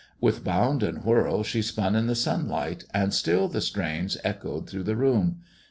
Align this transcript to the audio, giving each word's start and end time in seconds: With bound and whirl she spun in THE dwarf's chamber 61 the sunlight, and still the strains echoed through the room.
With 0.19 0.43
bound 0.43 0.81
and 0.81 1.03
whirl 1.05 1.43
she 1.43 1.61
spun 1.61 1.95
in 1.95 2.07
THE 2.07 2.13
dwarf's 2.13 2.23
chamber 2.23 2.37
61 2.39 2.39
the 2.39 2.55
sunlight, 2.55 2.83
and 2.91 3.13
still 3.13 3.47
the 3.47 3.61
strains 3.61 4.17
echoed 4.23 4.67
through 4.67 4.81
the 4.85 4.95
room. 4.95 5.41